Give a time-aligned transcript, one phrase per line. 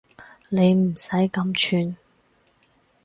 [0.49, 1.95] 你唔使咁串